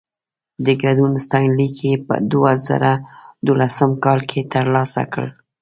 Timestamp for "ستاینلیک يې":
1.25-1.95